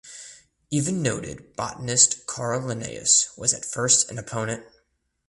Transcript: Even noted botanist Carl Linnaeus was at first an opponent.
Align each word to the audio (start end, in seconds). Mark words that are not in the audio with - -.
Even 0.71 1.03
noted 1.03 1.55
botanist 1.55 2.25
Carl 2.25 2.61
Linnaeus 2.65 3.29
was 3.37 3.53
at 3.53 3.63
first 3.63 4.09
an 4.09 4.17
opponent. 4.17 4.65